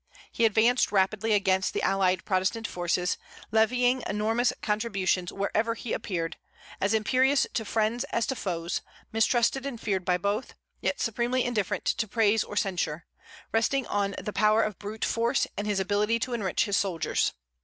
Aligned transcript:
He 0.31 0.45
advanced 0.45 0.91
rapidly 0.91 1.31
against 1.33 1.75
the 1.75 1.83
allied 1.83 2.25
Protestant 2.25 2.65
forces, 2.67 3.19
levying 3.51 4.01
enormous 4.09 4.51
contributions 4.63 5.31
wherever 5.31 5.75
he 5.75 5.93
appeared; 5.93 6.37
as 6.81 6.95
imperious 6.95 7.45
to 7.53 7.63
friends 7.65 8.03
as 8.05 8.25
to 8.25 8.35
foes, 8.35 8.81
mistrusted 9.11 9.63
and 9.63 9.79
feared 9.79 10.03
by 10.03 10.17
both, 10.17 10.55
yet 10.79 10.99
supremely 10.99 11.43
indifferent 11.45 11.85
to 11.85 12.07
praise 12.07 12.43
or 12.43 12.55
censure; 12.57 13.05
resting 13.51 13.85
on 13.85 14.15
the 14.19 14.33
power 14.33 14.63
of 14.63 14.79
brute 14.79 15.05
force 15.05 15.45
and 15.55 15.67
his 15.67 15.79
ability 15.79 16.17
to 16.17 16.33
enrich 16.33 16.65
his 16.65 16.77
soldiers. 16.77 17.33